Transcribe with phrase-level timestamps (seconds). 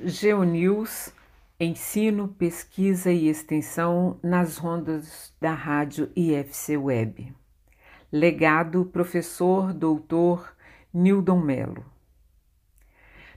[0.00, 1.12] GeoNews,
[1.58, 7.34] ensino, pesquisa e extensão nas rondas da rádio IFC Web.
[8.12, 10.54] Legado professor doutor
[10.94, 11.84] Nildon Melo.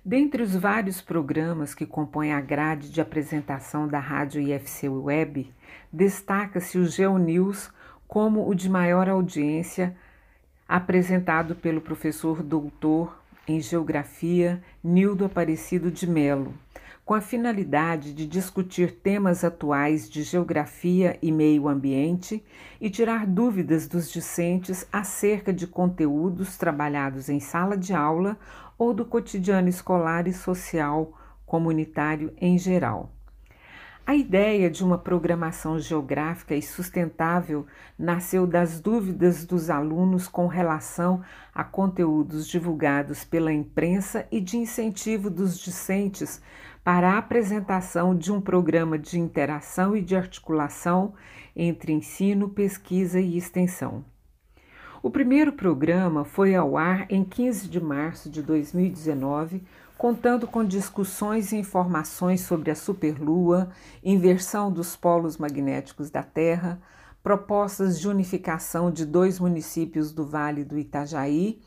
[0.05, 5.52] Dentre os vários programas que compõem a grade de apresentação da rádio IFC Web,
[5.91, 7.71] destaca-se o GeoNews
[8.07, 9.98] como o de maior audiência,
[10.68, 13.21] apresentado pelo professor doutor
[13.52, 16.54] em Geografia Nildo Aparecido de Melo,
[17.04, 22.43] com a finalidade de discutir temas atuais de geografia e meio ambiente
[22.79, 28.37] e tirar dúvidas dos discentes acerca de conteúdos trabalhados em sala de aula
[28.78, 31.11] ou do cotidiano escolar e social
[31.45, 33.11] comunitário em geral.
[34.05, 41.22] A ideia de uma programação geográfica e sustentável nasceu das dúvidas dos alunos com relação
[41.53, 46.42] a conteúdos divulgados pela imprensa e de incentivo dos discentes
[46.83, 51.14] para a apresentação de um programa de interação e de articulação
[51.56, 54.04] entre ensino, pesquisa e extensão.
[55.04, 59.64] O primeiro programa foi ao ar em 15 de março de 2019
[60.02, 63.70] contando com discussões e informações sobre a superlua,
[64.04, 66.82] inversão dos polos magnéticos da Terra,
[67.22, 71.62] propostas de unificação de dois municípios do Vale do Itajaí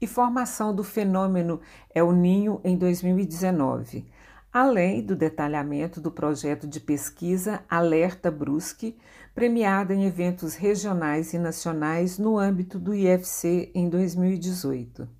[0.00, 1.60] e formação do fenômeno
[1.92, 4.06] El Ninho em 2019,
[4.52, 8.96] além do detalhamento do projeto de pesquisa Alerta Brusque,
[9.34, 15.19] premiado em eventos regionais e nacionais no âmbito do IFC em 2018.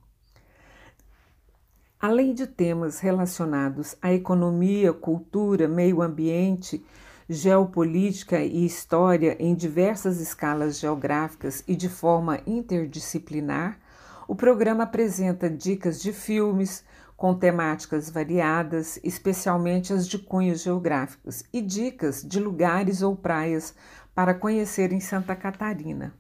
[2.00, 6.82] Além de temas relacionados à economia, cultura, meio ambiente,
[7.28, 13.78] geopolítica e história em diversas escalas geográficas e de forma interdisciplinar,
[14.26, 16.82] o programa apresenta dicas de filmes
[17.18, 23.74] com temáticas variadas, especialmente as de cunhos geográficos, e dicas de lugares ou praias
[24.14, 26.14] para conhecer em Santa Catarina.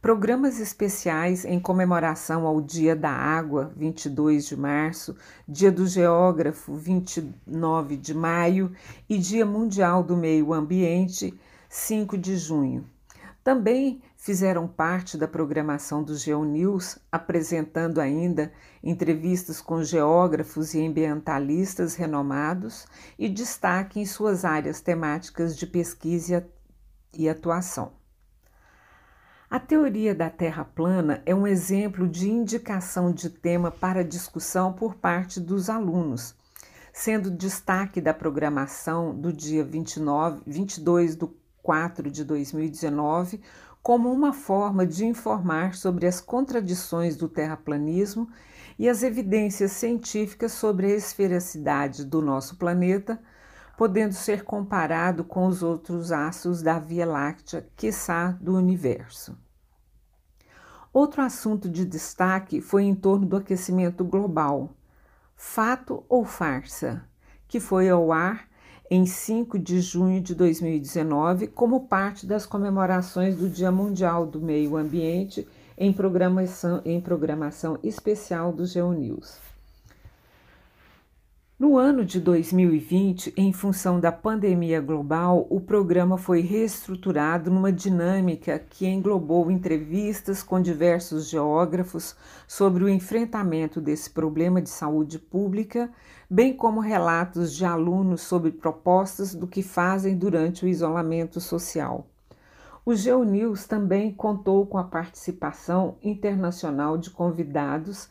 [0.00, 5.16] Programas especiais em comemoração ao Dia da Água, 22 de março,
[5.46, 8.72] Dia do Geógrafo, 29 de maio
[9.08, 11.34] e Dia Mundial do Meio Ambiente,
[11.68, 12.88] 5 de junho.
[13.42, 18.52] Também fizeram parte da programação do GeoNews, apresentando ainda
[18.84, 22.86] entrevistas com geógrafos e ambientalistas renomados
[23.18, 26.48] e destaque em suas áreas temáticas de pesquisa
[27.12, 27.98] e atuação.
[29.50, 34.96] A teoria da Terra plana é um exemplo de indicação de tema para discussão por
[34.96, 36.34] parte dos alunos,
[36.92, 41.26] sendo destaque da programação do dia 29, 22 de
[41.62, 43.40] 4 de 2019
[43.82, 48.28] como uma forma de informar sobre as contradições do terraplanismo
[48.78, 53.18] e as evidências científicas sobre a esfericidade do nosso planeta,
[53.78, 59.38] podendo ser comparado com os outros astros da Via Láctea, quiçá do universo.
[60.92, 64.70] Outro assunto de destaque foi em torno do aquecimento global,
[65.36, 67.04] fato ou farsa,
[67.46, 68.48] que foi ao ar
[68.90, 74.76] em 5 de junho de 2019 como parte das comemorações do Dia Mundial do Meio
[74.76, 75.46] Ambiente
[75.76, 79.47] em programação, em programação especial do GeoNews.
[81.58, 88.60] No ano de 2020, em função da pandemia global, o programa foi reestruturado numa dinâmica
[88.60, 92.14] que englobou entrevistas com diversos geógrafos
[92.46, 95.90] sobre o enfrentamento desse problema de saúde pública,
[96.30, 102.06] bem como relatos de alunos sobre propostas do que fazem durante o isolamento social.
[102.86, 108.08] O GeoNews também contou com a participação internacional de convidados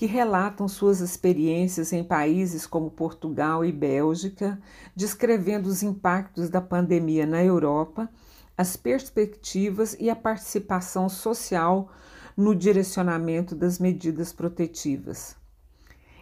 [0.00, 4.58] que relatam suas experiências em países como Portugal e Bélgica,
[4.96, 8.08] descrevendo os impactos da pandemia na Europa,
[8.56, 11.92] as perspectivas e a participação social
[12.34, 15.36] no direcionamento das medidas protetivas.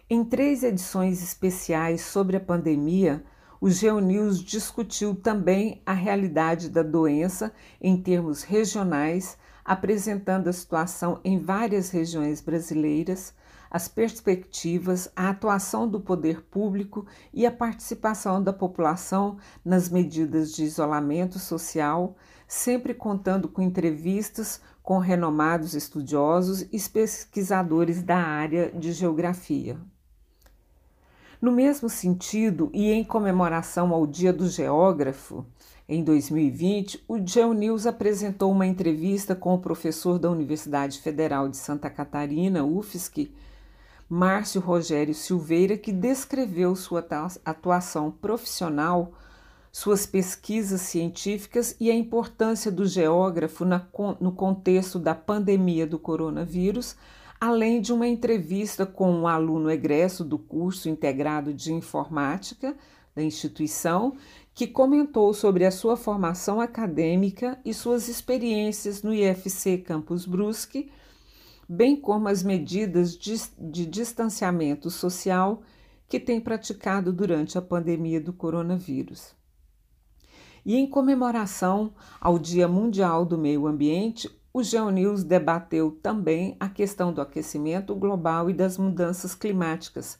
[0.09, 3.23] Em três edições especiais sobre a pandemia,
[3.61, 11.39] o GeoNews discutiu também a realidade da doença em termos regionais, apresentando a situação em
[11.39, 13.33] várias regiões brasileiras,
[13.69, 20.63] as perspectivas, a atuação do poder público e a participação da população nas medidas de
[20.63, 22.15] isolamento social,
[22.47, 29.79] sempre contando com entrevistas com renomados estudiosos e pesquisadores da área de geografia.
[31.39, 35.45] No mesmo sentido, e em comemoração ao Dia do Geógrafo,
[35.87, 41.89] em 2020, o GeoNews apresentou uma entrevista com o professor da Universidade Federal de Santa
[41.89, 43.31] Catarina, UFSC,
[44.09, 47.05] Márcio Rogério Silveira, que descreveu sua
[47.45, 49.13] atuação profissional,
[49.71, 53.87] suas pesquisas científicas e a importância do geógrafo na,
[54.19, 56.95] no contexto da pandemia do coronavírus,
[57.39, 62.75] além de uma entrevista com um aluno egresso do curso integrado de informática
[63.15, 64.15] da instituição,
[64.55, 70.89] que comentou sobre a sua formação acadêmica e suas experiências no IFC Campus Brusque
[71.71, 75.61] bem como as medidas de, de distanciamento social
[76.07, 79.35] que tem praticado durante a pandemia do coronavírus.
[80.65, 87.13] E em comemoração ao Dia Mundial do Meio Ambiente, o GeoNews debateu também a questão
[87.13, 90.19] do aquecimento global e das mudanças climáticas,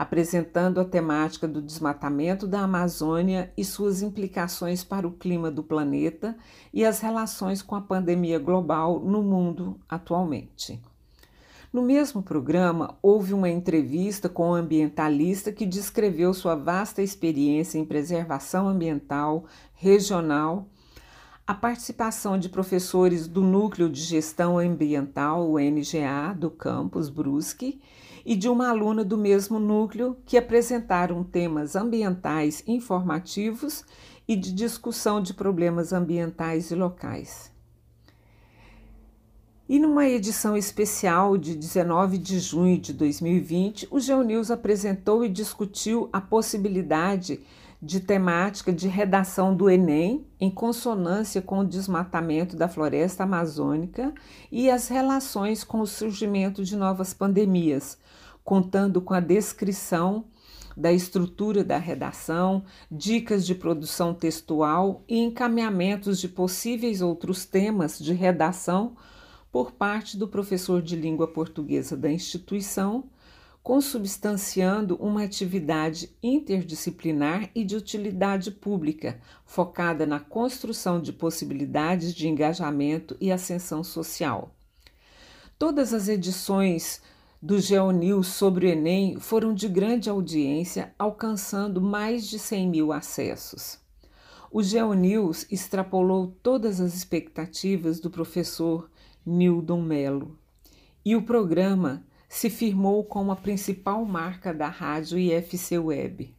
[0.00, 6.34] apresentando a temática do desmatamento da Amazônia e suas implicações para o clima do planeta
[6.72, 10.80] e as relações com a pandemia global no mundo atualmente.
[11.70, 17.84] No mesmo programa, houve uma entrevista com um ambientalista que descreveu sua vasta experiência em
[17.84, 19.44] preservação ambiental
[19.74, 20.66] regional,
[21.46, 27.82] a participação de professores do Núcleo de Gestão Ambiental, o NGA, do campus Brusque,
[28.24, 33.84] e de uma aluna do mesmo núcleo que apresentaram temas ambientais informativos
[34.26, 37.50] e de discussão de problemas ambientais e locais.
[39.68, 46.08] E numa edição especial de 19 de junho de 2020, o GeoNews apresentou e discutiu
[46.12, 47.38] a possibilidade
[47.82, 54.12] de temática de redação do Enem em consonância com o desmatamento da floresta amazônica
[54.52, 57.98] e as relações com o surgimento de novas pandemias,
[58.44, 60.26] contando com a descrição
[60.76, 68.12] da estrutura da redação, dicas de produção textual e encaminhamentos de possíveis outros temas de
[68.12, 68.96] redação
[69.50, 73.04] por parte do professor de língua portuguesa da instituição,
[73.62, 83.16] consubstanciando uma atividade interdisciplinar e de utilidade pública, focada na construção de possibilidades de engajamento
[83.20, 84.54] e ascensão social.
[85.58, 87.02] Todas as edições
[87.42, 93.78] do GeoNews sobre o Enem foram de grande audiência, alcançando mais de 100 mil acessos.
[94.50, 98.90] O GeoNews extrapolou todas as expectativas do professor
[99.24, 100.36] Nildon Melo
[101.04, 106.32] e o programa se firmou como a principal marca da rádio IFC Web.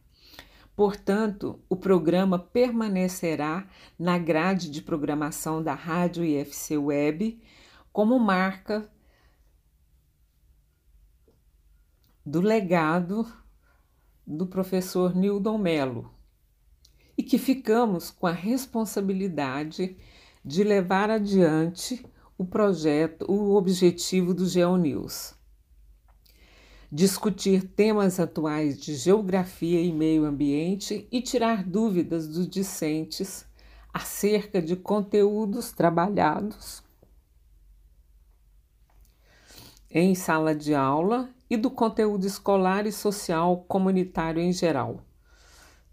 [0.74, 3.68] Portanto, o programa permanecerá
[3.98, 7.42] na grade de programação da rádio IFC Web
[7.92, 8.90] como marca
[12.24, 13.30] do legado
[14.26, 16.10] do professor Nildon Melo
[17.18, 19.94] e que ficamos com a responsabilidade
[20.42, 22.02] de levar adiante
[22.38, 25.41] o projeto, o objetivo do GeoNews.
[26.94, 33.46] Discutir temas atuais de geografia e meio ambiente e tirar dúvidas dos discentes
[33.94, 36.84] acerca de conteúdos trabalhados
[39.90, 45.00] em sala de aula e do conteúdo escolar e social comunitário em geral.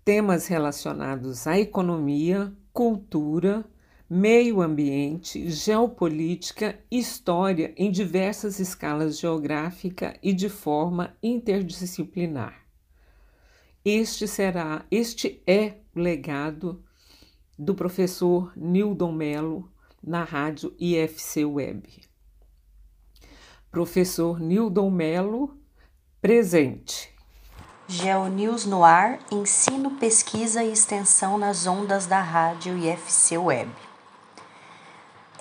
[0.04, 3.64] Temas relacionados à economia, cultura,
[4.10, 12.66] meio ambiente, geopolítica história em diversas escalas geográfica e de forma interdisciplinar.
[13.86, 16.84] Este será, este é o legado
[17.58, 19.72] do professor Nildon Melo
[20.04, 22.02] na rádio IFC Web.
[23.70, 25.56] Professor Nildon Melo,
[26.20, 27.14] presente.
[27.88, 33.89] GeoNews no ar, ensino, pesquisa e extensão nas ondas da rádio IFC Web.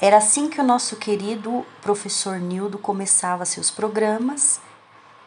[0.01, 4.61] Era assim que o nosso querido professor Nildo começava seus programas,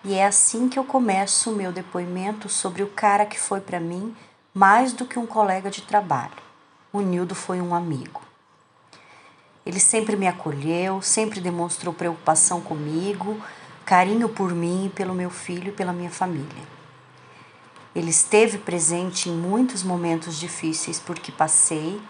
[0.02, 3.82] e é assim que eu começo o meu depoimento sobre o cara que foi para
[3.82, 4.16] mim
[4.54, 6.32] mais do que um colega de trabalho.
[6.94, 8.22] O Nildo foi um amigo.
[9.66, 13.42] Ele sempre me acolheu, sempre demonstrou preocupação comigo,
[13.86, 16.64] carinho por mim pelo meu filho e pela minha família.
[17.94, 22.02] Ele esteve presente em muitos momentos difíceis por que passei,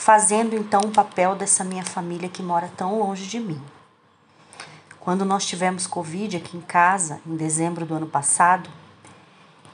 [0.00, 3.60] fazendo então o papel dessa minha família que mora tão longe de mim.
[4.98, 8.70] Quando nós tivemos Covid aqui em casa, em dezembro do ano passado,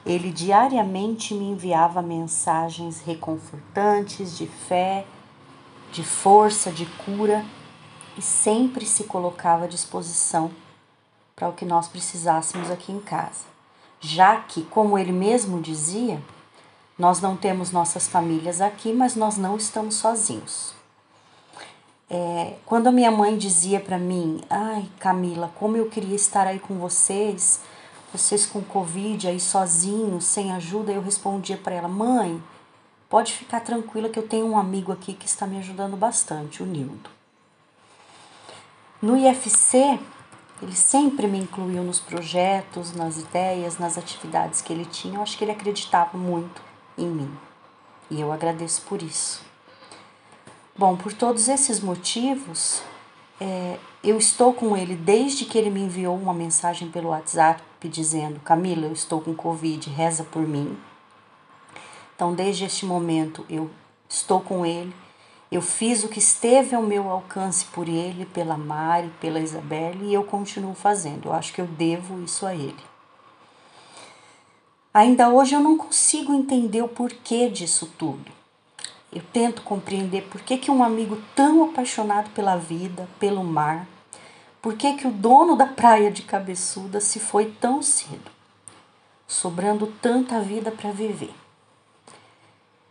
[0.05, 5.05] ele diariamente me enviava mensagens reconfortantes de fé
[5.93, 7.45] de força, de cura
[8.17, 10.51] e sempre se colocava à disposição
[11.37, 13.45] para o que nós precisássemos aqui em casa.
[14.01, 16.21] Já que, como ele mesmo dizia,
[16.97, 20.73] nós não temos nossas famílias aqui, mas nós não estamos sozinhos.
[22.09, 26.57] É, quando a minha mãe dizia para mim, ai Camila, como eu queria estar aí
[26.57, 27.59] com vocês,
[28.11, 32.41] vocês com Covid aí sozinhos, sem ajuda, eu respondia para ela: mãe,
[33.09, 36.65] pode ficar tranquila que eu tenho um amigo aqui que está me ajudando bastante, o
[36.65, 37.09] Nildo.
[38.99, 39.99] No IFC,
[40.61, 45.19] ele sempre me incluiu nos projetos, nas ideias, nas atividades que ele tinha.
[45.19, 46.66] Eu acho que ele acreditava muito
[46.97, 47.37] em mim
[48.09, 49.41] e eu agradeço por isso.
[50.77, 52.81] Bom, por todos esses motivos,
[53.39, 58.39] é, eu estou com ele desde que ele me enviou uma mensagem pelo WhatsApp dizendo:
[58.41, 60.77] Camila, eu estou com Covid, reza por mim.
[62.15, 63.69] Então, desde este momento, eu
[64.09, 64.93] estou com ele.
[65.49, 70.13] Eu fiz o que esteve ao meu alcance por ele, pela Mari, pela Isabelle, e
[70.13, 71.27] eu continuo fazendo.
[71.27, 72.75] Eu acho que eu devo isso a ele.
[74.97, 78.31] Ainda hoje eu não consigo entender o porquê disso tudo.
[79.13, 83.87] Eu tento compreender por que, que um amigo tão apaixonado pela vida, pelo mar,
[84.59, 88.31] por que, que o dono da praia de Cabeçuda se foi tão cedo,
[89.27, 91.35] sobrando tanta vida para viver.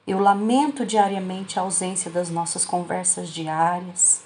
[0.06, 4.22] Eu lamento diariamente a ausência das nossas conversas diárias,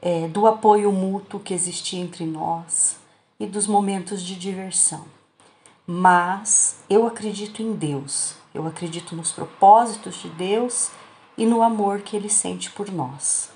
[0.00, 2.94] é, do apoio mútuo que existia entre nós
[3.40, 5.17] e dos momentos de diversão.
[5.90, 10.90] Mas eu acredito em Deus, eu acredito nos propósitos de Deus
[11.34, 13.50] e no amor que Ele sente por nós.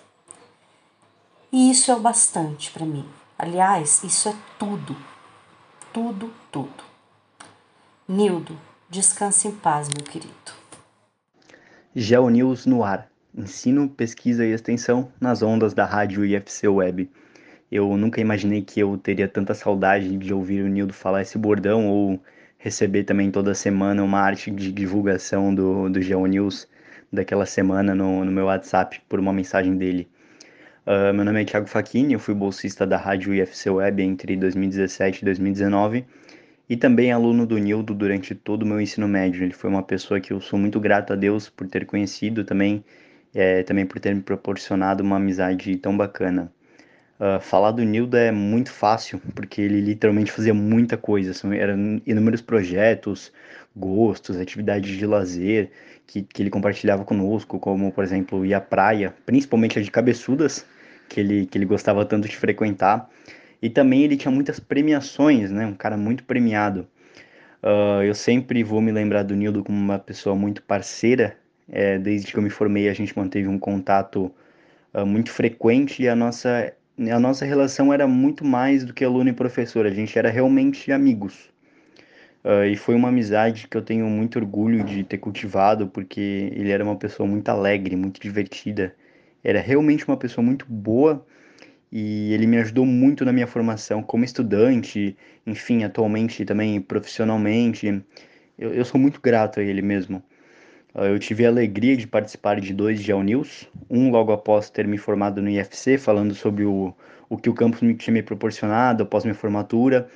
[1.53, 3.07] E isso é o bastante para mim.
[3.39, 4.97] Aliás, isso é tudo.
[5.93, 6.83] Tudo, tudo.
[8.09, 8.59] Nildo,
[8.89, 10.33] descanse em paz, meu querido.
[11.95, 13.11] GeoNews no ar.
[13.37, 17.11] Ensino, pesquisa e extensão nas ondas da rádio IFC Web.
[17.73, 21.89] Eu nunca imaginei que eu teria tanta saudade de ouvir o Nildo falar esse bordão
[21.89, 22.23] ou
[22.59, 26.69] receber também toda semana uma arte de divulgação do, do GeoNews
[27.11, 30.07] daquela semana no, no meu WhatsApp por uma mensagem dele.
[30.87, 35.23] Uh, meu nome é Thiago Facchini, eu fui bolsista da Rádio IFC Web entre 2017
[35.23, 36.05] e 2019
[36.69, 39.43] e também aluno do Nildo durante todo o meu ensino médio.
[39.43, 42.85] Ele foi uma pessoa que eu sou muito grato a Deus por ter conhecido também,
[43.35, 46.53] é, também por ter me proporcionado uma amizade tão bacana.
[47.23, 51.33] Uh, falar do Nildo é muito fácil, porque ele literalmente fazia muita coisa.
[51.55, 53.33] Eram inúmeros projetos,
[53.77, 55.71] gostos, atividades de lazer
[56.05, 60.67] que, que ele compartilhava conosco, como, por exemplo, ir à praia, principalmente as de cabeçudas,
[61.09, 63.09] que ele, que ele gostava tanto de frequentar.
[63.63, 65.65] E também ele tinha muitas premiações, né?
[65.65, 66.89] Um cara muito premiado.
[67.63, 71.37] Uh, eu sempre vou me lembrar do Nildo como uma pessoa muito parceira.
[71.71, 74.35] É, desde que eu me formei, a gente manteve um contato
[74.93, 79.31] uh, muito frequente e a nossa a nossa relação era muito mais do que aluno
[79.31, 81.51] e professor, a gente era realmente amigos.
[82.45, 86.71] Uh, e foi uma amizade que eu tenho muito orgulho de ter cultivado, porque ele
[86.71, 88.95] era uma pessoa muito alegre, muito divertida,
[89.45, 91.25] era realmente uma pessoa muito boa
[91.91, 97.87] e ele me ajudou muito na minha formação como estudante, enfim, atualmente também profissionalmente.
[98.59, 100.23] Eu, eu sou muito grato a ele mesmo.
[100.95, 104.99] Ah, eu tive a alegria de participar de dois GeoNews, um logo após ter me
[104.99, 106.95] formado no IFC, falando sobre o,
[107.31, 110.07] o que o campus me tinha me proporcionado após minha formatura,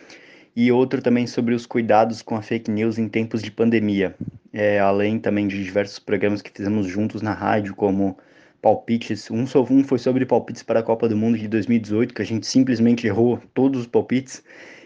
[0.55, 4.15] e outro também sobre os cuidados com a fake news em tempos de pandemia,
[4.53, 8.19] é, além também de diversos programas que fizemos juntos na rádio, como
[8.61, 9.31] palpites.
[9.31, 12.47] Um, um foi sobre palpites para a Copa do Mundo de 2018, que a gente
[12.47, 14.43] simplesmente errou todos os palpites,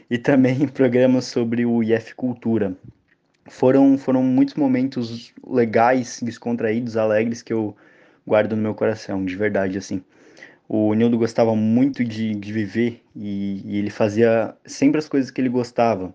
[0.09, 2.76] e também programas sobre o IF Cultura,
[3.50, 7.76] foram, foram muitos momentos legais, descontraídos, alegres que eu
[8.26, 10.02] guardo no meu coração, de verdade, assim.
[10.69, 15.40] O Nildo gostava muito de, de viver e, e, ele fazia sempre as coisas que
[15.40, 16.14] ele gostava.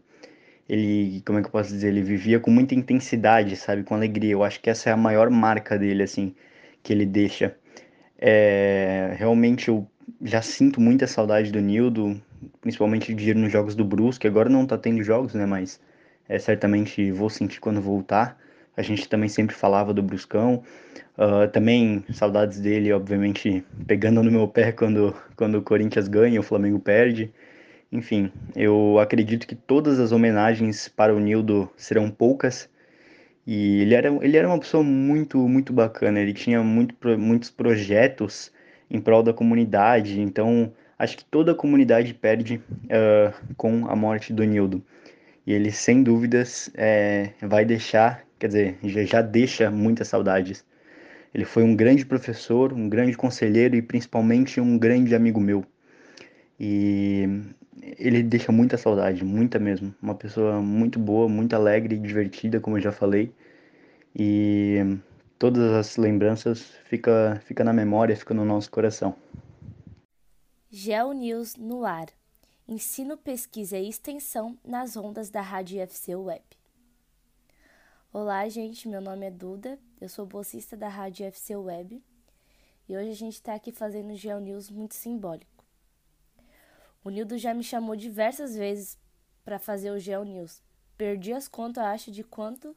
[0.68, 4.32] Ele, como é que eu posso dizer, ele vivia com muita intensidade, sabe, com alegria.
[4.32, 6.34] Eu acho que essa é a maior marca dele, assim,
[6.82, 7.56] que ele deixa.
[8.18, 9.86] É, realmente eu
[10.24, 12.20] já sinto muita saudade do Nildo,
[12.62, 14.25] principalmente de ir nos jogos do Brusque.
[14.25, 15.82] Agora não tá tendo jogos, né, mas
[16.27, 18.38] é, certamente vou sentir quando voltar.
[18.75, 20.63] A gente também sempre falava do Bruscão.
[21.17, 26.44] Uh, também saudades dele, obviamente, pegando no meu pé quando, quando o Corinthians ganha, o
[26.44, 27.32] Flamengo perde.
[27.91, 32.70] Enfim, eu acredito que todas as homenagens para o Nildo serão poucas.
[33.48, 36.20] E ele era, ele era uma pessoa muito, muito bacana.
[36.20, 38.51] Ele tinha muito, muitos projetos
[38.89, 40.20] em prol da comunidade.
[40.20, 44.84] Então, acho que toda a comunidade perde uh, com a morte do Nildo
[45.46, 50.66] e ele sem dúvidas é, vai deixar, quer dizer, já, deixa muitas saudades.
[51.34, 55.66] Ele foi um grande professor, um grande conselheiro e principalmente um grande amigo meu.
[56.60, 57.28] E
[58.00, 59.94] ele deixa muita saudade, muita mesmo.
[60.02, 63.32] Uma pessoa muito boa, muito alegre, divertida, como eu já falei.
[64.16, 64.98] E
[65.38, 69.16] todas as lembranças fica, fica na memória, fica no nosso coração.
[70.72, 72.08] Geo News no ar.
[72.68, 76.44] Ensino, Pesquisa e Extensão nas ondas da Rádio UFC Web.
[78.12, 82.04] Olá, gente, meu nome é Duda, eu sou bolsista da Rádio UFC Web
[82.90, 85.64] e hoje a gente está aqui fazendo um GeoNews muito simbólico.
[87.04, 88.98] O Nildo já me chamou diversas vezes
[89.44, 90.64] para fazer o GeoNews.
[90.98, 92.76] Perdi as contas, acho, de quanto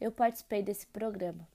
[0.00, 1.46] eu participei desse programa.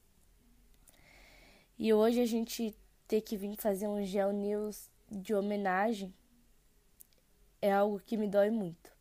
[1.79, 6.13] E hoje a gente ter que vir fazer um GeoNews de homenagem
[7.61, 8.91] é algo que me dói muito.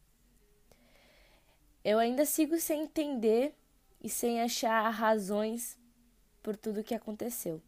[1.82, 3.54] Eu ainda sigo sem entender
[4.02, 5.78] e sem achar razões
[6.42, 7.62] por tudo que aconteceu.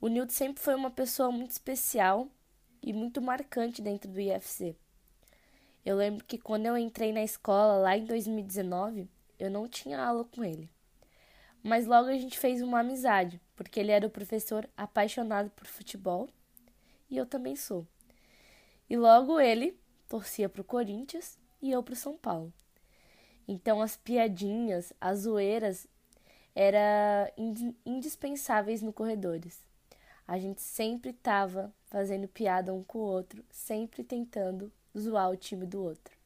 [0.00, 2.26] O Nilton sempre foi uma pessoa muito especial
[2.82, 4.74] e muito marcante dentro do IFC.
[5.84, 9.08] Eu lembro que quando eu entrei na escola lá em 2019,
[9.38, 10.70] eu não tinha aula com ele.
[11.62, 16.28] Mas logo a gente fez uma amizade, porque ele era o professor apaixonado por futebol
[17.10, 17.86] e eu também sou.
[18.90, 19.78] E logo ele
[20.08, 22.52] torcia para o Corinthians e eu para o São Paulo.
[23.46, 25.86] Então as piadinhas, as zoeiras
[26.54, 26.80] eram
[27.86, 29.62] indispensáveis no corredores.
[30.26, 35.66] A gente sempre estava fazendo piada um com o outro, sempre tentando zoar o time
[35.66, 36.16] do outro.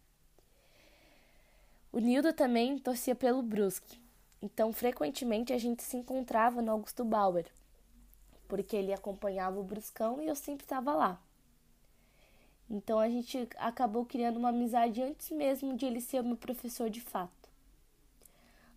[1.93, 4.01] O Nildo também torcia pelo Brusque,
[4.43, 7.47] então frequentemente a gente se encontrava no Augusto Bauer,
[8.49, 11.21] porque ele acompanhava o Bruscão e eu sempre estava lá.
[12.69, 17.01] Então a gente acabou criando uma amizade antes mesmo de ele ser meu professor de
[17.01, 17.49] fato.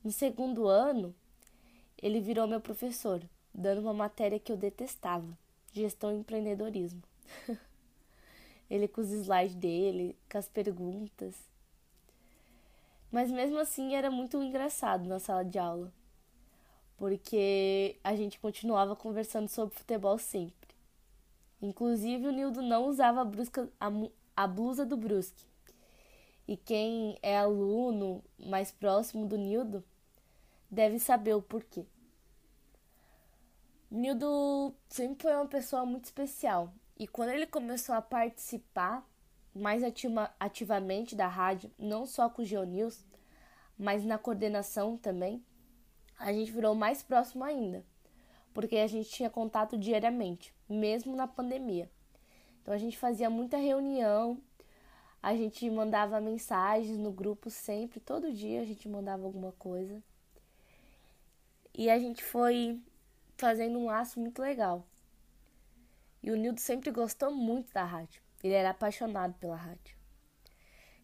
[0.04, 1.16] No segundo ano,
[2.02, 3.22] ele virou meu professor,
[3.54, 5.38] dando uma matéria que eu detestava,
[5.74, 7.02] gestão e empreendedorismo.
[8.70, 11.36] ele com os slides dele, com as perguntas.
[13.12, 15.92] Mas mesmo assim era muito engraçado na sala de aula,
[16.98, 20.67] porque a gente continuava conversando sobre futebol sempre.
[21.62, 23.90] Inclusive, o Nildo não usava a, brusca, a,
[24.36, 25.46] a blusa do Brusque.
[26.48, 29.84] E quem é aluno mais próximo do Nildo
[30.70, 31.86] deve saber o porquê.
[33.90, 36.74] Nildo sempre foi uma pessoa muito especial.
[36.98, 39.06] E quando ele começou a participar
[39.54, 43.06] mais ativa, ativamente da rádio, não só com o Geonews,
[43.78, 45.44] mas na coordenação também,
[46.18, 47.84] a gente virou mais próximo ainda
[48.58, 51.90] porque a gente tinha contato diariamente, mesmo na pandemia.
[52.62, 54.42] Então a gente fazia muita reunião,
[55.22, 60.02] a gente mandava mensagens no grupo sempre, todo dia a gente mandava alguma coisa.
[61.74, 62.82] E a gente foi
[63.38, 64.86] fazendo um laço muito legal.
[66.24, 68.22] E o Nildo sempre gostou muito da rádio.
[68.44, 69.96] Ele era apaixonado pela rádio.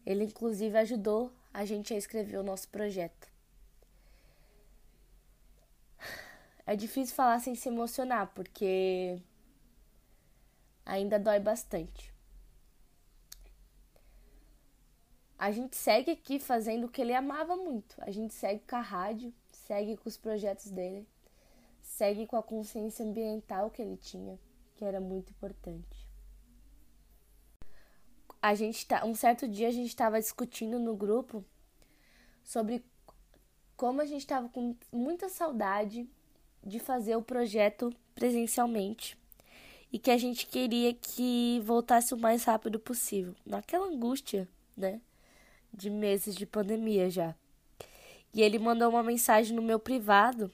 [0.04, 3.28] Ele inclusive ajudou a gente a escrever o nosso projeto.
[6.66, 9.20] É difícil falar sem se emocionar, porque
[10.84, 12.12] ainda dói bastante.
[15.38, 17.96] A gente segue aqui fazendo o que ele amava muito.
[17.98, 21.06] A gente segue com a rádio, segue com os projetos dele,
[21.82, 24.38] segue com a consciência ambiental que ele tinha,
[24.74, 26.08] que era muito importante.
[28.40, 31.44] A gente tá, um certo dia a gente estava discutindo no grupo
[32.42, 32.84] sobre
[33.76, 36.08] como a gente estava com muita saudade
[36.62, 39.18] de fazer o projeto presencialmente
[39.94, 45.00] e que a gente queria que voltasse o mais rápido possível, naquela angústia, né,
[45.72, 47.32] de meses de pandemia já.
[48.34, 50.50] E ele mandou uma mensagem no meu privado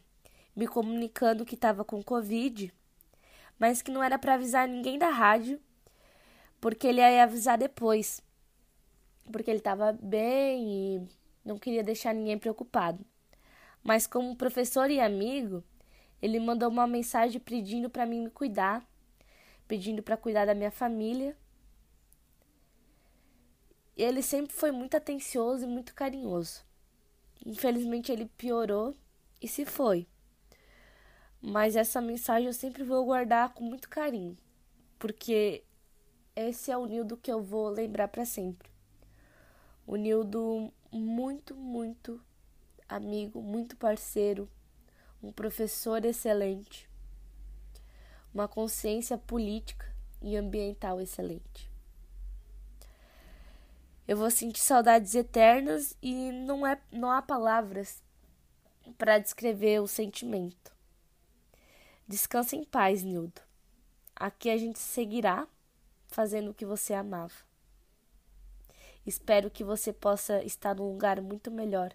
[0.55, 2.71] me comunicando que estava com Covid,
[3.59, 5.59] mas que não era para avisar ninguém da rádio,
[6.61, 8.21] porque ele ia avisar depois,
[9.33, 11.09] porque ele estava bem e
[11.43, 13.03] não queria deixar ninguém preocupado.
[13.83, 15.65] Mas como professor e amigo,
[16.21, 18.87] ele mandou uma mensagem pedindo para mim me cuidar,
[19.71, 21.37] pedindo para cuidar da minha família.
[23.97, 26.65] Ele sempre foi muito atencioso e muito carinhoso.
[27.47, 28.97] Infelizmente ele piorou
[29.41, 30.09] e se foi.
[31.41, 34.37] Mas essa mensagem eu sempre vou guardar com muito carinho,
[34.99, 35.63] porque
[36.35, 38.69] esse é o Nildo que eu vou lembrar para sempre.
[39.87, 42.21] O Nildo muito, muito
[42.89, 44.51] amigo, muito parceiro,
[45.23, 46.90] um professor excelente,
[48.33, 49.87] uma consciência política
[50.23, 51.71] e ambiental excelente.
[54.07, 58.03] Eu vou sentir saudades eternas e não, é, não há palavras
[58.99, 60.75] para descrever o sentimento.
[62.09, 63.41] Descansa em paz, Nildo.
[64.17, 65.47] Aqui a gente seguirá
[66.09, 67.35] fazendo o que você amava.
[69.07, 71.95] Espero que você possa estar num lugar muito melhor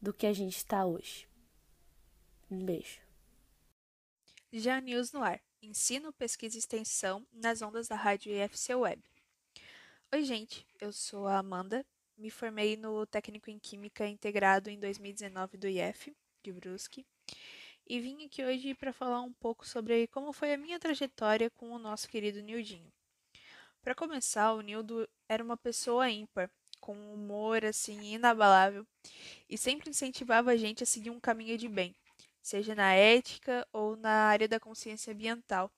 [0.00, 1.28] do que a gente está hoje.
[2.50, 3.07] Um beijo.
[4.50, 5.42] Já News no ar.
[5.60, 9.02] Ensino, pesquisa e extensão nas ondas da rádio IFC Web.
[10.10, 11.84] Oi, gente, eu sou a Amanda,
[12.16, 17.04] me formei no técnico em Química integrado em 2019 do IF, de Brusque,
[17.86, 21.70] e vim aqui hoje para falar um pouco sobre como foi a minha trajetória com
[21.72, 22.90] o nosso querido Nildinho.
[23.82, 28.86] Para começar, o Nildo era uma pessoa ímpar, com um humor assim inabalável
[29.46, 31.94] e sempre incentivava a gente a seguir um caminho de bem,
[32.48, 35.70] seja na ética ou na área da consciência ambiental,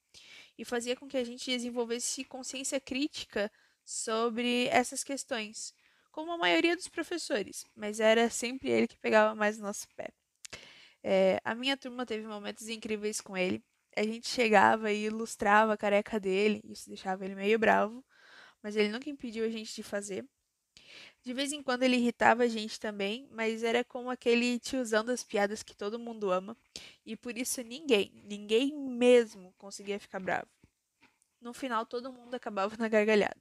[0.56, 3.50] e fazia com que a gente desenvolvesse consciência crítica
[3.84, 5.74] sobre essas questões,
[6.12, 10.10] como a maioria dos professores, mas era sempre ele que pegava mais o nosso pé.
[11.02, 13.64] É, a minha turma teve momentos incríveis com ele.
[13.96, 18.04] A gente chegava e ilustrava a careca dele, isso deixava ele meio bravo,
[18.62, 20.24] mas ele nunca impediu a gente de fazer.
[21.22, 25.22] De vez em quando ele irritava a gente também, mas era como aquele tiozão das
[25.22, 26.56] piadas que todo mundo ama,
[27.04, 30.48] e por isso ninguém, ninguém mesmo conseguia ficar bravo.
[31.40, 33.40] No final, todo mundo acabava na gargalhada.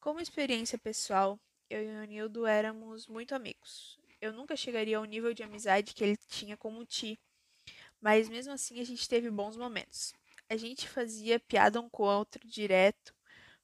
[0.00, 5.32] Como experiência pessoal, eu e o Nildo éramos muito amigos eu nunca chegaria ao nível
[5.32, 7.18] de amizade que ele tinha com o Ti.
[8.00, 10.14] Mas mesmo assim a gente teve bons momentos.
[10.48, 13.14] A gente fazia piada um com o outro direto,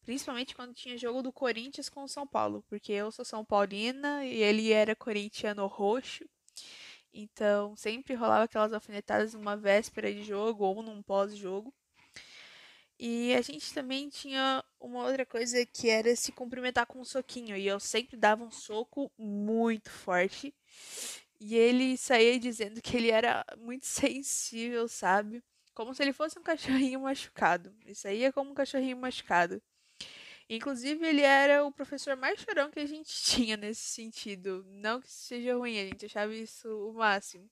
[0.05, 4.25] principalmente quando tinha jogo do Corinthians com o São Paulo, porque eu sou São Paulina
[4.25, 6.25] e ele era corintiano roxo.
[7.13, 11.73] Então sempre rolava aquelas alfinetadas numa véspera de jogo ou num pós-jogo.
[12.99, 17.57] E a gente também tinha uma outra coisa que era se cumprimentar com um soquinho.
[17.57, 20.55] E eu sempre dava um soco muito forte.
[21.41, 25.43] E ele saía dizendo que ele era muito sensível, sabe?
[25.75, 27.75] Como se ele fosse um cachorrinho machucado.
[27.85, 29.61] Isso aí é como um cachorrinho machucado.
[30.49, 34.65] Inclusive, ele era o professor mais chorão que a gente tinha nesse sentido.
[34.69, 37.51] Não que seja ruim, a gente achava isso o máximo.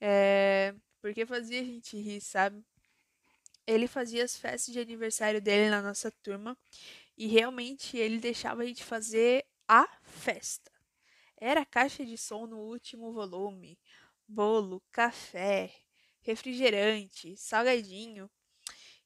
[0.00, 0.74] É...
[1.00, 2.64] Porque fazia a gente rir, sabe?
[3.66, 6.58] ele fazia as festas de aniversário dele na nossa turma
[7.16, 10.72] e realmente ele deixava a gente fazer a festa.
[11.36, 13.78] Era caixa de som no último volume,
[14.26, 15.72] bolo, café,
[16.22, 18.28] refrigerante, salgadinho.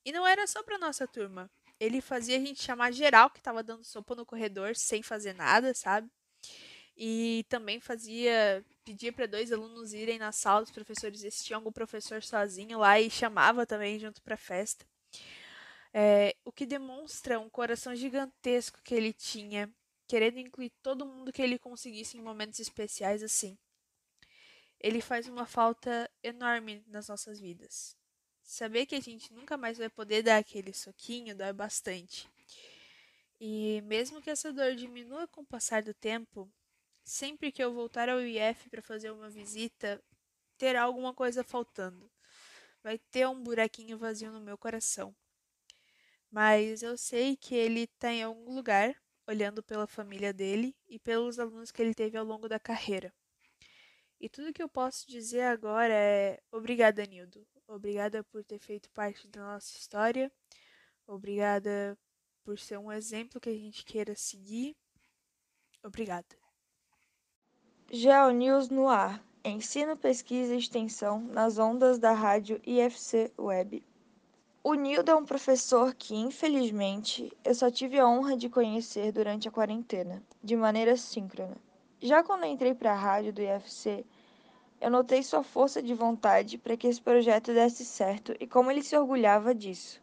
[0.05, 1.51] E não era só para nossa turma.
[1.81, 5.75] Ele fazia a gente chamar geral que estava dando sopa no corredor sem fazer nada,
[5.75, 6.11] sabe?
[6.97, 11.57] E também fazia pedia para dois alunos irem na sala dos professores ver se tinha
[11.57, 14.87] algum professor sozinho lá e chamava também junto para festa.
[15.93, 19.73] É, o que demonstra um coração gigantesco que ele tinha,
[20.07, 23.57] querendo incluir todo mundo que ele conseguisse em momentos especiais assim.
[24.81, 27.97] Ele faz uma falta enorme nas nossas vidas.
[28.45, 32.29] Saber que a gente nunca mais vai poder dar aquele soquinho dói bastante.
[33.41, 36.49] E mesmo que essa dor diminua com o passar do tempo,
[37.05, 40.03] Sempre que eu voltar ao IF para fazer uma visita,
[40.57, 42.11] terá alguma coisa faltando.
[42.83, 45.15] Vai ter um buraquinho vazio no meu coração.
[46.31, 51.39] Mas eu sei que ele está em algum lugar, olhando pela família dele e pelos
[51.39, 53.13] alunos que ele teve ao longo da carreira.
[54.19, 57.47] E tudo que eu posso dizer agora é obrigada, Nildo.
[57.67, 60.31] Obrigada por ter feito parte da nossa história.
[61.07, 61.99] Obrigada
[62.45, 64.77] por ser um exemplo que a gente queira seguir.
[65.83, 66.37] Obrigada.
[67.91, 69.23] GeoNews no ar.
[69.45, 73.87] Ensino, pesquisa e extensão nas ondas da rádio IFC Web.
[74.63, 79.47] O Nildo é um professor que, infelizmente, eu só tive a honra de conhecer durante
[79.47, 81.59] a quarentena, de maneira síncrona.
[82.01, 84.07] Já quando entrei para a rádio do IFC,
[84.81, 88.83] eu notei sua força de vontade para que esse projeto desse certo e como ele
[88.83, 90.03] se orgulhava disso.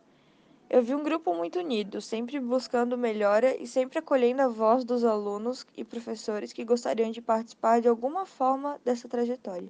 [0.69, 5.03] Eu vi um grupo muito unido, sempre buscando melhora e sempre acolhendo a voz dos
[5.03, 9.69] alunos e professores que gostariam de participar de alguma forma dessa trajetória.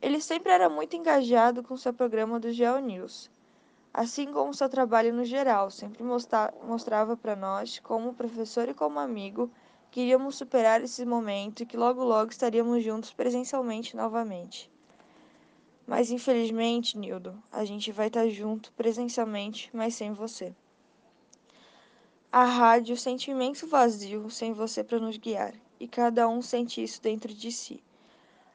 [0.00, 3.30] Ele sempre era muito engajado com seu programa do GeoNews,
[3.92, 9.50] assim como seu trabalho no geral, sempre mostrava para nós, como professor e como amigo,
[9.92, 14.70] que iríamos superar esse momento e que logo logo estaríamos juntos presencialmente novamente.
[15.86, 20.54] Mas infelizmente, Nildo, a gente vai estar tá junto presencialmente, mas sem você.
[22.32, 27.02] A rádio sente imenso vazio sem você para nos guiar, e cada um sente isso
[27.02, 27.84] dentro de si.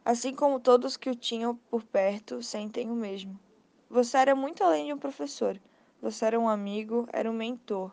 [0.04, 3.40] Assim como todos que o tinham por perto sentem o mesmo.
[3.88, 5.62] Você era muito além de um professor.
[6.02, 7.92] Você era um amigo, era um mentor.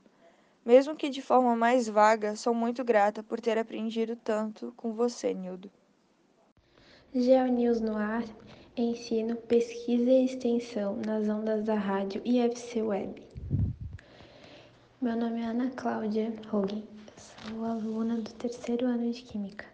[0.64, 5.35] Mesmo que de forma mais vaga, sou muito grata por ter aprendido tanto com você,
[5.35, 5.70] Nildo.
[7.14, 8.24] GeoNews no ar
[8.77, 13.22] Ensino, pesquisa e extensão nas ondas da rádio IFC Web.
[15.00, 16.83] Meu nome é Ana Cláudia Hogan,
[17.16, 19.66] sou aluna do terceiro ano de Química.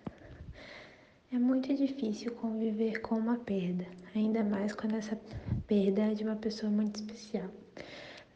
[1.33, 5.19] É muito difícil conviver com uma perda, ainda mais quando essa
[5.67, 7.49] perda é de uma pessoa muito especial.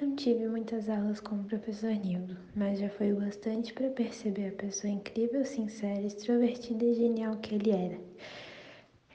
[0.01, 4.49] Não tive muitas aulas com o professor Nildo, mas já foi o bastante para perceber
[4.49, 8.01] a pessoa incrível, sincera, extrovertida e genial que ele era.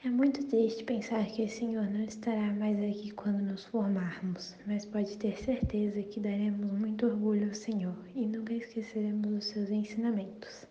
[0.02, 4.86] É muito triste pensar que o Senhor não estará mais aqui quando nos formarmos, mas
[4.86, 10.66] pode ter certeza que daremos muito orgulho ao Senhor e nunca esqueceremos os seus ensinamentos.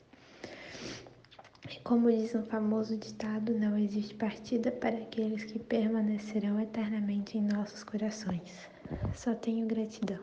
[1.70, 7.44] E como diz um famoso ditado, não existe partida para aqueles que permanecerão eternamente em
[7.44, 8.68] nossos corações.
[9.14, 10.20] Só tenho gratidão.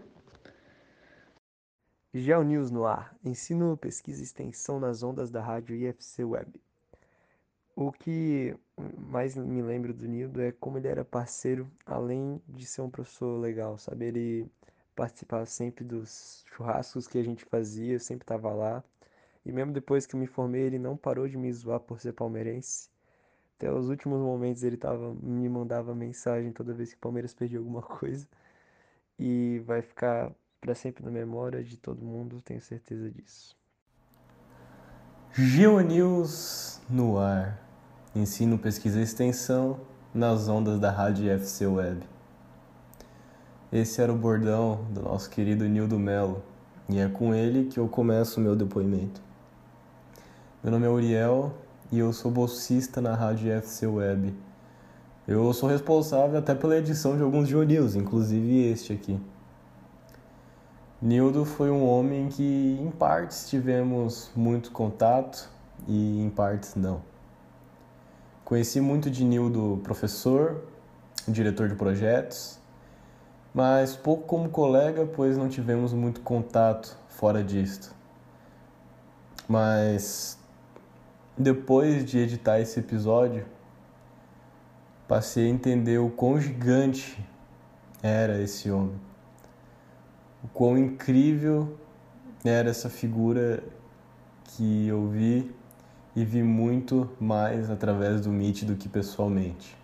[2.12, 3.14] Geo News no ar.
[3.24, 6.50] Ensino, pesquisa e extensão nas ondas da rádio IFC Web.
[7.74, 8.56] O que
[8.96, 13.38] mais me lembro do Nildo é como ele era parceiro, além de ser um professor
[13.38, 14.06] legal, sabe?
[14.06, 14.50] Ele
[14.94, 18.82] participava sempre dos churrascos que a gente fazia, sempre estava lá.
[19.44, 22.12] E mesmo depois que eu me formei, ele não parou de me zoar por ser
[22.14, 22.88] palmeirense.
[23.56, 27.58] Até os últimos momentos ele tava, me mandava mensagem toda vez que o Palmeiras perdia
[27.58, 28.26] alguma coisa.
[29.18, 33.56] E vai ficar para sempre na memória de todo mundo, tenho certeza disso.
[35.32, 37.62] GeoNews no ar.
[38.14, 39.80] Ensino, pesquisa e extensão
[40.14, 42.00] nas ondas da Rádio FC Web.
[43.70, 46.42] Esse era o bordão do nosso querido Nildo Melo
[46.88, 49.20] e é com ele que eu começo o meu depoimento.
[50.62, 51.52] Meu nome é Uriel
[51.92, 54.34] e eu sou bolsista na Rádio FC Web.
[55.28, 59.20] Eu sou responsável até pela edição de alguns jornais, inclusive este aqui.
[61.02, 65.50] Nildo foi um homem que em partes tivemos muito contato
[65.88, 67.02] e em partes não.
[68.44, 70.62] Conheci muito de Nildo professor,
[71.26, 72.60] diretor de projetos,
[73.52, 77.92] mas pouco como colega, pois não tivemos muito contato fora disto.
[79.48, 80.38] Mas
[81.36, 83.44] depois de editar esse episódio,
[85.08, 87.18] passei a entender o quão gigante
[88.02, 89.00] era esse homem.
[90.42, 91.76] O quão incrível
[92.44, 93.62] era essa figura
[94.44, 95.54] que eu vi
[96.14, 99.76] e vi muito mais através do Meet do que pessoalmente.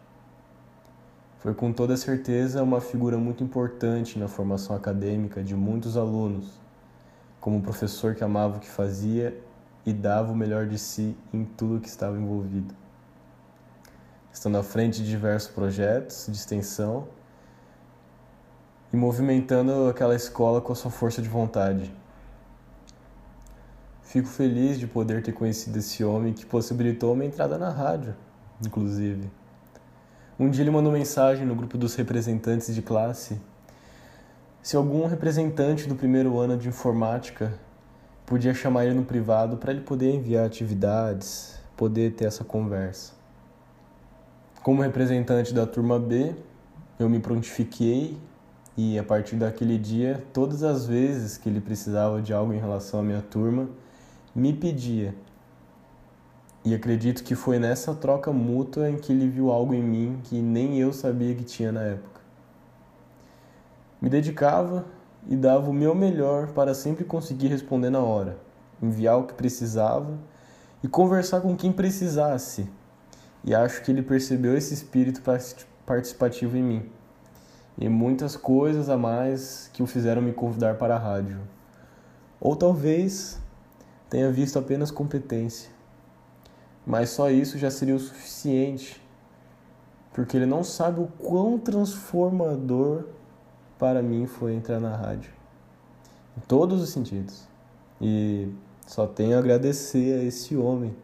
[1.38, 6.60] Foi com toda certeza uma figura muito importante na formação acadêmica de muitos alunos,
[7.40, 9.36] como um professor que amava o que fazia
[9.84, 12.72] e dava o melhor de si em tudo que estava envolvido.
[14.32, 17.06] Estando à frente de diversos projetos de extensão
[18.92, 21.94] e movimentando aquela escola com a sua força de vontade.
[24.02, 28.14] Fico feliz de poder ter conhecido esse homem que possibilitou uma entrada na rádio,
[28.64, 29.30] inclusive.
[30.38, 33.40] Um dia ele mandou mensagem no grupo dos representantes de classe
[34.62, 37.52] se algum representante do primeiro ano de informática
[38.24, 43.21] podia chamar ele no privado para ele poder enviar atividades, poder ter essa conversa.
[44.62, 46.36] Como representante da turma B,
[46.96, 48.16] eu me prontifiquei
[48.76, 53.00] e a partir daquele dia, todas as vezes que ele precisava de algo em relação
[53.00, 53.68] à minha turma,
[54.32, 55.16] me pedia.
[56.64, 60.40] E acredito que foi nessa troca mútua em que ele viu algo em mim que
[60.40, 62.20] nem eu sabia que tinha na época.
[64.00, 64.86] Me dedicava
[65.28, 68.38] e dava o meu melhor para sempre conseguir responder na hora,
[68.80, 70.16] enviar o que precisava
[70.84, 72.70] e conversar com quem precisasse.
[73.44, 75.22] E acho que ele percebeu esse espírito
[75.84, 76.90] participativo em mim
[77.78, 81.40] e muitas coisas a mais que o fizeram me convidar para a rádio.
[82.40, 83.40] Ou talvez
[84.10, 85.70] tenha visto apenas competência,
[86.84, 89.00] mas só isso já seria o suficiente,
[90.12, 93.04] porque ele não sabe o quão transformador
[93.78, 95.32] para mim foi entrar na rádio.
[96.36, 97.46] Em todos os sentidos.
[98.00, 98.48] E
[98.86, 100.94] só tenho a agradecer a esse homem.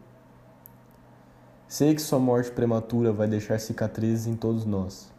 [1.69, 5.13] Sei que sua morte prematura vai deixar cicatrizes em todos nós.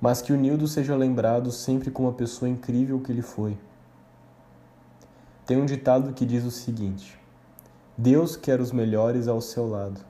[0.00, 3.56] Mas que o Nildo seja lembrado sempre como a pessoa incrível que ele foi.
[5.46, 7.16] Tem um ditado que diz o seguinte:
[7.96, 10.00] Deus quer os melhores ao seu lado.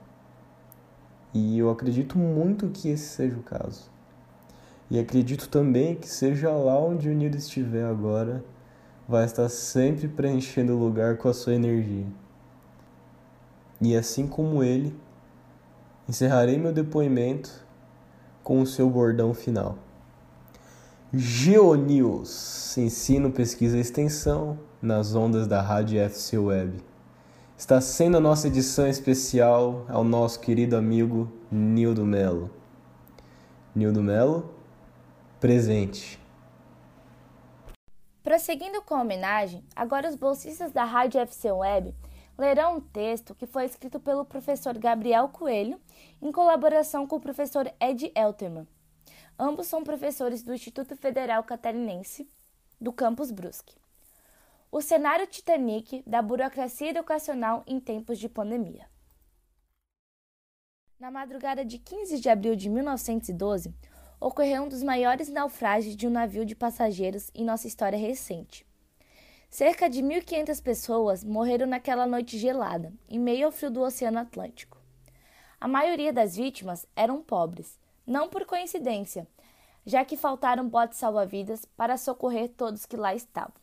[1.31, 3.91] E eu acredito muito que esse seja o caso.
[4.89, 8.43] E acredito também que seja lá onde o Nildo estiver agora,
[9.07, 12.07] vai estar sempre preenchendo o lugar com a sua energia.
[13.79, 14.95] E assim como ele,
[16.07, 17.65] encerrarei meu depoimento
[18.43, 19.77] com o seu bordão final.
[21.13, 26.83] GeoNews, ensino, pesquisa e extensão nas ondas da Rádio FC Web.
[27.57, 32.51] Está sendo a nossa edição especial ao nosso querido amigo Nildo Melo.
[33.75, 34.53] Nildo Melo,
[35.39, 36.19] presente.
[38.23, 41.95] Prosseguindo com a homenagem, agora os bolsistas da Rádio FC Web
[42.37, 45.81] lerão um texto que foi escrito pelo professor Gabriel Coelho
[46.21, 48.67] em colaboração com o professor Ed Elterman.
[49.39, 52.29] Ambos são professores do Instituto Federal Catarinense
[52.79, 53.75] do campus Brusque.
[54.71, 58.85] O cenário Titanic da burocracia educacional em tempos de pandemia.
[60.99, 63.73] Na madrugada de 15 de abril de 1912,
[64.19, 68.66] ocorreu um dos maiores naufrágios de um navio de passageiros em nossa história recente.
[69.49, 74.77] Cerca de 1.500 pessoas morreram naquela noite gelada, em meio ao frio do Oceano Atlântico.
[75.59, 79.27] A maioria das vítimas eram pobres, não por coincidência,
[79.85, 83.55] já que faltaram botes salva-vidas para socorrer todos que lá estavam.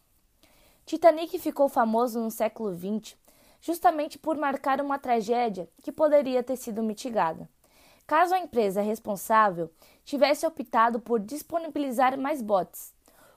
[0.87, 3.17] Titanic ficou famoso no século XX
[3.61, 7.49] justamente por marcar uma tragédia que poderia ter sido mitigada.
[8.07, 9.71] Caso a empresa responsável
[10.05, 12.94] tivesse optado por disponibilizar mais botes,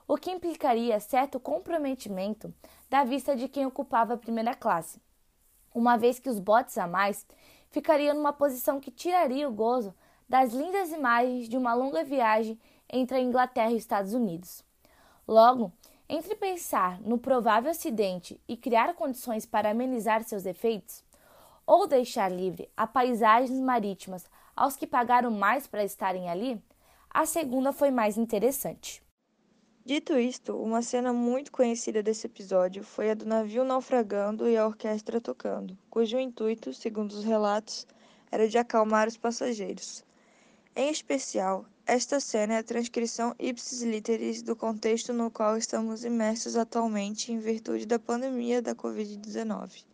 [0.08, 2.52] o que implicaria certo comprometimento
[2.88, 4.98] da vista de quem ocupava a primeira classe,
[5.74, 7.26] uma vez que os botes a mais
[7.70, 9.94] ficariam numa posição que tiraria o gozo
[10.26, 14.64] das lindas imagens de uma longa viagem entre a Inglaterra e os Estados Unidos.
[15.26, 15.70] Logo,
[16.08, 21.04] entre pensar no provável acidente e criar condições para amenizar seus efeitos,
[21.66, 24.24] ou deixar livre a paisagens marítimas
[24.56, 26.58] aos que pagaram mais para estarem ali,
[27.10, 29.06] a segunda foi mais interessante.
[29.88, 34.66] Dito isto, uma cena muito conhecida desse episódio foi a do navio naufragando e a
[34.66, 37.86] orquestra tocando, cujo intuito, segundo os relatos,
[38.30, 40.04] era de acalmar os passageiros.
[40.76, 46.54] Em especial, esta cena é a transcrição ipsis literis do contexto no qual estamos imersos
[46.54, 49.86] atualmente em virtude da pandemia da Covid-19.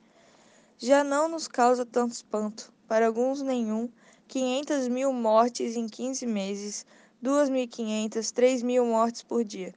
[0.77, 3.89] Já não nos causa tanto espanto, para alguns nenhum,
[4.27, 6.85] 500 mil mortes em 15 meses,
[7.23, 9.73] 2.500, 3 mil mortes por dia.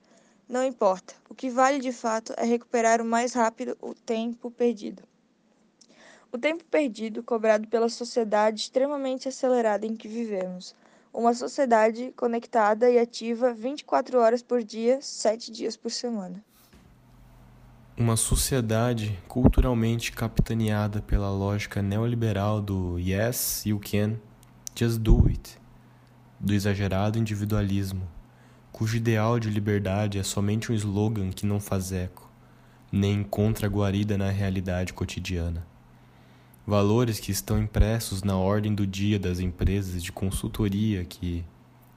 [0.47, 5.03] Não importa, o que vale de fato é recuperar o mais rápido o tempo perdido.
[6.31, 10.75] O tempo perdido cobrado pela sociedade extremamente acelerada em que vivemos
[11.13, 16.43] uma sociedade conectada e ativa 24 horas por dia, 7 dias por semana.
[17.97, 24.17] Uma sociedade culturalmente capitaneada pela lógica neoliberal do yes, you can,
[24.75, 25.59] just do it,
[26.39, 28.07] do exagerado individualismo,
[28.77, 32.29] cujo ideal de liberdade é somente um slogan que não faz eco,
[32.91, 35.65] nem encontra guarida na realidade cotidiana
[36.67, 41.45] valores que estão impressos na ordem do dia das empresas de consultoria que,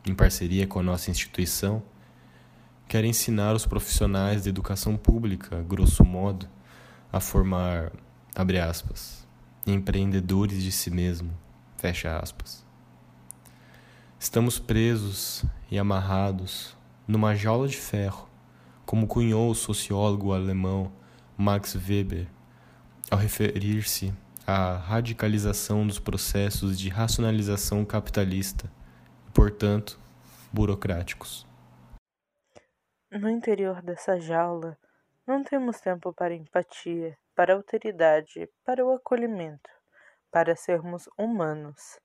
[0.06, 1.82] em parceria com a nossa instituição,
[2.86, 6.48] querem ensinar os profissionais da educação pública, grosso modo,
[7.12, 7.90] a formar,
[8.32, 9.26] abre aspas,
[9.66, 11.32] empreendedores de si mesmo,
[11.76, 12.64] fecha aspas.
[14.22, 16.76] Estamos presos e amarrados
[17.08, 18.28] numa jaula de ferro,
[18.84, 20.92] como cunhou o sociólogo alemão
[21.38, 22.28] Max Weber
[23.10, 24.12] ao referir-se
[24.46, 28.70] a radicalização dos processos de racionalização capitalista
[29.26, 29.98] e, portanto,
[30.52, 31.46] burocráticos.
[33.10, 34.76] No interior dessa jaula,
[35.26, 39.70] não temos tempo para empatia, para alteridade, para o acolhimento,
[40.30, 41.98] para sermos humanos.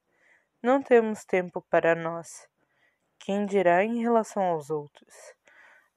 [0.65, 2.49] Não temos tempo para nós.
[3.19, 5.13] Quem dirá em relação aos outros?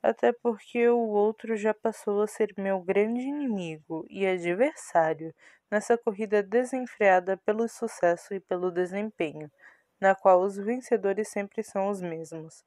[0.03, 5.35] Até porque o outro já passou a ser meu grande inimigo e adversário
[5.71, 9.51] nessa corrida desenfreada pelo sucesso e pelo desempenho,
[9.99, 12.63] na qual os vencedores sempre são os mesmos,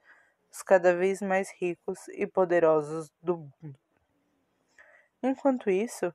[0.51, 3.79] os cada vez mais ricos e poderosos do mundo.
[5.21, 6.11] Enquanto isso,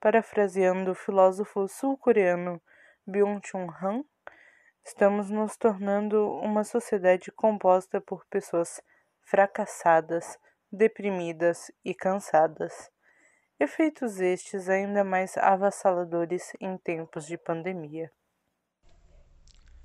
[0.00, 2.60] parafraseando o filósofo sul-coreano
[3.06, 4.02] Byung-Chul Han,
[4.90, 8.80] estamos nos tornando uma sociedade composta por pessoas
[9.22, 10.38] fracassadas,
[10.70, 12.90] deprimidas e cansadas
[13.60, 18.10] efeitos estes ainda mais avassaladores em tempos de pandemia.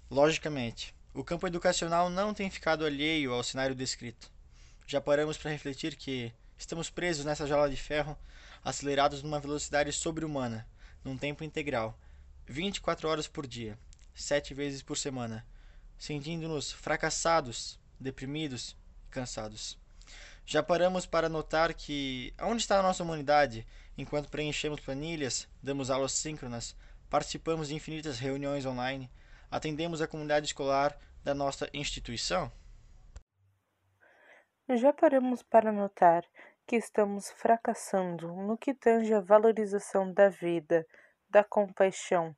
[0.09, 4.31] Logicamente, o campo educacional não tem ficado alheio ao cenário descrito.
[4.87, 8.17] Já paramos para refletir que estamos presos nessa jaula de ferro,
[8.63, 10.65] acelerados numa velocidade sobre-humana,
[11.03, 11.99] num tempo integral,
[12.45, 13.77] 24 horas por dia,
[14.15, 15.45] 7 vezes por semana,
[15.97, 18.75] sentindo-nos fracassados, deprimidos
[19.08, 19.78] e cansados.
[20.45, 26.13] Já paramos para notar que onde está a nossa humanidade enquanto preenchemos planilhas, damos aulas
[26.13, 26.76] síncronas,
[27.09, 29.11] participamos de infinitas reuniões online,
[29.51, 32.51] atendemos a comunidade escolar da nossa instituição?
[34.70, 36.24] Já paramos para notar
[36.68, 40.86] que estamos fracassando no que tange a valorização da vida,
[41.30, 42.36] da compaixão,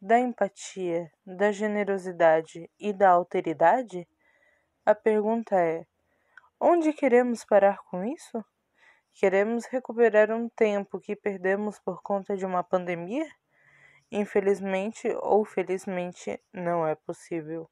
[0.00, 4.08] da empatia, da generosidade e da alteridade?
[4.86, 5.84] A pergunta é:
[6.60, 8.44] Onde queremos parar com isso?
[9.12, 13.26] Queremos recuperar um tempo que perdemos por conta de uma pandemia?
[14.10, 17.68] Infelizmente ou felizmente, não é possível.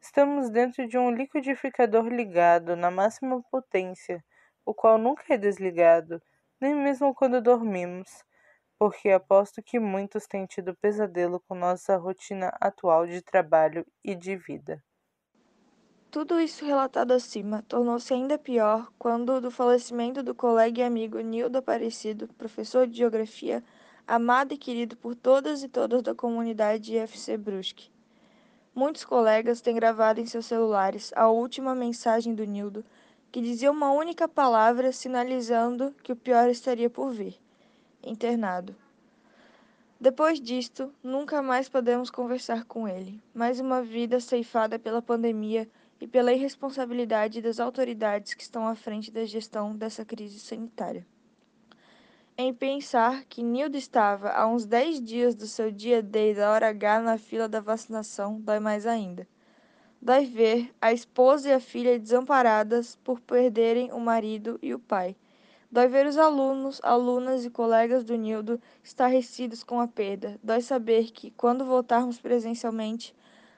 [0.00, 4.24] Estamos dentro de um liquidificador ligado na máxima potência,
[4.64, 6.22] o qual nunca é desligado,
[6.60, 8.24] nem mesmo quando dormimos,
[8.78, 14.36] porque aposto que muitos têm tido pesadelo com nossa rotina atual de trabalho e de
[14.36, 14.82] vida.
[16.10, 21.58] Tudo isso relatado acima tornou-se ainda pior quando, do falecimento do colega e amigo Nildo
[21.58, 23.62] Aparecido, professor de Geografia,
[24.06, 27.90] amado e querido por todas e todas da comunidade IFC Brusque.
[28.74, 32.84] Muitos colegas têm gravado em seus celulares a última mensagem do Nildo,
[33.32, 37.38] que dizia uma única palavra sinalizando que o pior estaria por vir:
[38.06, 38.74] internado.
[40.00, 43.20] Depois disto, nunca mais podemos conversar com ele.
[43.34, 45.68] Mais uma vida ceifada pela pandemia
[46.00, 51.06] e pela irresponsabilidade das autoridades que estão à frente da gestão dessa crise sanitária.
[52.38, 56.68] Em pensar que Nildo estava há uns 10 dias do seu dia D da hora
[56.68, 59.26] H na fila da vacinação, dói mais ainda.
[60.02, 65.16] Dói ver a esposa e a filha desamparadas por perderem o marido e o pai.
[65.70, 70.38] Dói ver os alunos, alunas e colegas do Nildo estarrecidos com a perda.
[70.40, 73.12] Dói saber que, quando voltarmos presencialmente,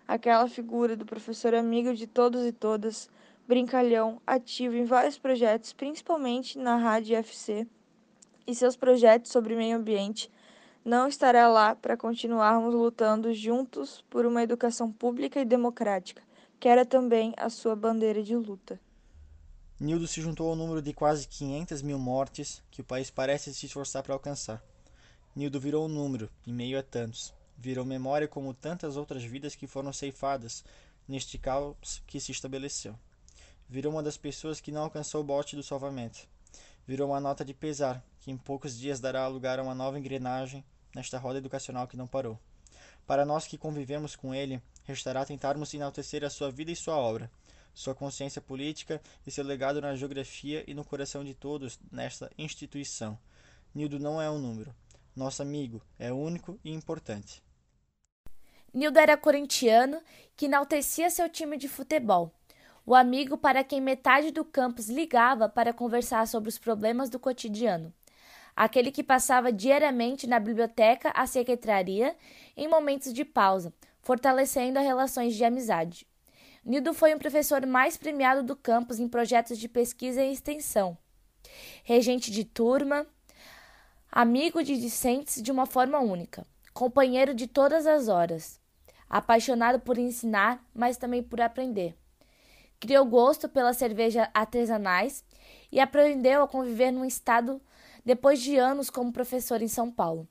[0.07, 3.11] aquela figura do professor amigo de todos e todas,
[3.47, 7.67] brincalhão, ativo em vários projetos, principalmente na Rádio FC,
[8.47, 10.31] e seus projetos sobre meio ambiente,
[10.83, 16.23] não estará lá para continuarmos lutando juntos por uma educação pública e democrática,
[16.59, 18.81] que era também a sua bandeira de luta.
[19.81, 23.67] Nildo se juntou ao número de quase 500 mil mortes que o país parece se
[23.67, 24.63] esforçar para alcançar.
[25.35, 29.67] Nildo virou um número, em meio a tantos virou memória como tantas outras vidas que
[29.67, 30.65] foram ceifadas
[31.09, 32.95] neste caos que se estabeleceu.
[33.69, 36.21] Virou uma das pessoas que não alcançou o bote do salvamento.
[36.87, 40.65] Virou uma nota de pesar, que em poucos dias dará lugar a uma nova engrenagem
[40.95, 42.39] nesta roda educacional que não parou.
[43.07, 47.31] Para nós que convivemos com ele, restará tentarmos enaltecer a sua vida e sua obra,
[47.79, 53.17] sua consciência política e seu legado na geografia e no coração de todos nesta instituição.
[53.73, 54.75] Nildo não é um número.
[55.15, 57.41] Nosso amigo é único e importante.
[58.75, 60.03] Nildo era corintiano
[60.37, 62.33] que enaltecia seu time de futebol.
[62.85, 67.95] O amigo para quem metade do campus ligava para conversar sobre os problemas do cotidiano.
[68.57, 72.17] Aquele que passava diariamente na biblioteca à secretaria
[72.57, 73.73] em momentos de pausa,
[74.03, 76.08] fortalecendo as relações de amizade.
[76.69, 80.99] Nildo foi um professor mais premiado do campus em projetos de pesquisa e extensão.
[81.83, 83.07] Regente de turma,
[84.13, 88.61] amigo de discentes de uma forma única companheiro de todas as horas,
[89.09, 91.97] apaixonado por ensinar, mas também por aprender.
[92.79, 95.25] Criou gosto pelas cervejas artesanais
[95.73, 97.61] e aprendeu a conviver num estado
[98.05, 100.29] depois de anos como professor em São Paulo.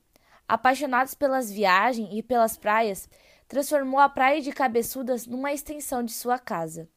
[0.48, 3.08] Apaixonados pelas viagens e pelas praias,
[3.48, 6.88] transformou a Praia de Cabeçudas numa extensão de sua casa.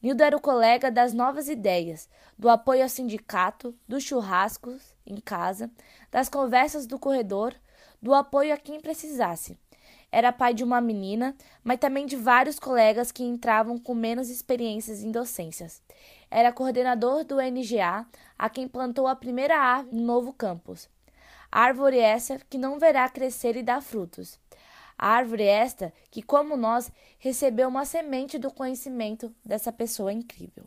[0.00, 5.68] Nildo era o colega das novas ideias, do apoio ao sindicato, dos churrascos em casa,
[6.10, 7.52] das conversas do corredor,
[8.00, 9.58] do apoio a quem precisasse.
[10.10, 15.02] Era pai de uma menina, mas também de vários colegas que entravam com menos experiências
[15.02, 15.82] em docências.
[16.30, 18.06] Era coordenador do NGA,
[18.38, 20.88] a quem plantou a primeira árvore no novo campus.
[21.50, 24.38] Árvore essa que não verá crescer e dar frutos.
[24.98, 26.90] A árvore esta que, como nós,
[27.20, 30.64] recebeu uma semente do conhecimento dessa pessoa incrível.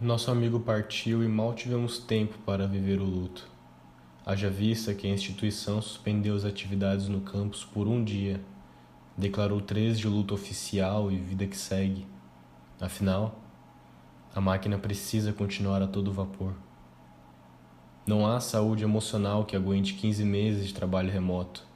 [0.00, 3.48] Nosso amigo partiu e mal tivemos tempo para viver o luto.
[4.26, 8.40] Haja vista que a instituição suspendeu as atividades no campus por um dia,
[9.16, 12.06] declarou três de luto oficial e vida que segue.
[12.80, 13.40] Afinal,
[14.34, 16.54] a máquina precisa continuar a todo vapor.
[18.06, 21.67] Não há saúde emocional que aguente 15 meses de trabalho remoto.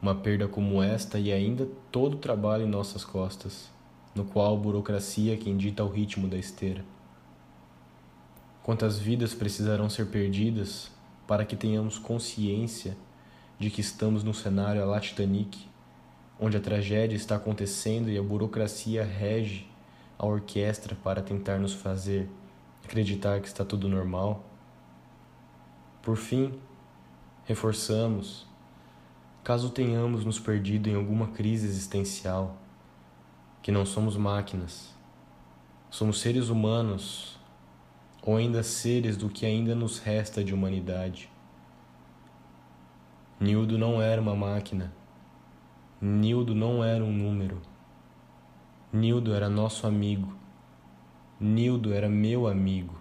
[0.00, 3.70] Uma perda como esta e ainda todo o trabalho em nossas costas,
[4.14, 6.84] no qual a burocracia é quem dita o ritmo da esteira.
[8.62, 10.90] Quantas vidas precisarão ser perdidas
[11.26, 12.96] para que tenhamos consciência
[13.58, 15.66] de que estamos num cenário à la Titanic,
[16.40, 19.66] onde a tragédia está acontecendo e a burocracia rege
[20.18, 22.28] a orquestra para tentar nos fazer
[22.84, 24.44] acreditar que está tudo normal.
[26.02, 26.58] Por fim,
[27.44, 28.47] reforçamos,
[29.48, 32.58] caso tenhamos nos perdido em alguma crise existencial,
[33.62, 34.94] que não somos máquinas,
[35.88, 37.40] somos seres humanos
[38.22, 41.30] ou ainda seres do que ainda nos resta de humanidade.
[43.40, 44.92] Nildo não era uma máquina.
[45.98, 47.62] Nildo não era um número.
[48.92, 50.30] Nildo era nosso amigo.
[51.40, 53.00] Nildo era meu amigo.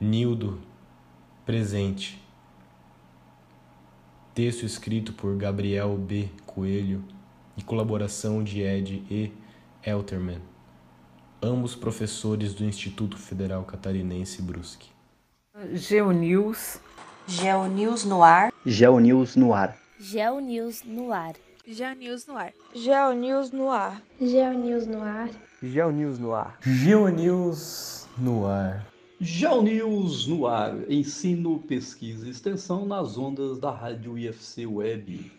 [0.00, 0.60] Nildo
[1.46, 2.27] presente.
[4.38, 6.28] Texto escrito por Gabriel B.
[6.46, 7.02] Coelho
[7.56, 9.32] e colaboração de Ed E.
[9.84, 10.40] Elterman.
[11.42, 14.90] ambos professores do Instituto Federal Catarinense Brusque.
[15.74, 16.78] GeoNews.
[17.26, 18.52] GeoNews no ar.
[18.64, 19.76] GeoNews no ar.
[19.98, 21.34] GeoNews no ar.
[21.66, 22.52] GeoNews no ar.
[22.76, 24.00] GeoNews no ar.
[24.22, 25.30] GeoNews no ar.
[25.60, 26.56] GeoNews no ar.
[26.62, 28.86] GeoNews no ar.
[29.20, 30.88] GeoNews no ar.
[30.88, 35.32] Ensino, pesquisa e extensão nas ondas da rádio IFC Web.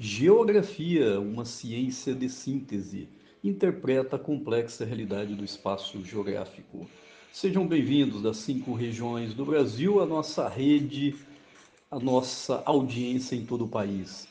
[0.00, 3.10] Geografia, uma ciência de síntese,
[3.44, 6.88] interpreta a complexa realidade do espaço geográfico.
[7.30, 11.14] Sejam bem-vindos das cinco regiões do Brasil, a nossa rede,
[11.90, 14.26] a nossa audiência em todo o país.